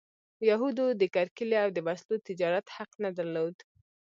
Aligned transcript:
یهودو 0.49 0.85
د 1.01 1.03
کرکیلې 1.15 1.57
او 1.63 1.69
د 1.73 1.79
وسلو 1.87 2.15
تجارت 2.27 2.65
حق 2.75 2.91
نه 3.03 3.09
درلود. 3.17 3.55